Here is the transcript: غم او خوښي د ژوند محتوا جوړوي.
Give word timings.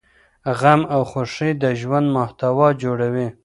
غم 0.59 0.81
او 0.95 1.01
خوښي 1.11 1.49
د 1.61 1.65
ژوند 1.81 2.07
محتوا 2.17 2.67
جوړوي. 2.83 3.27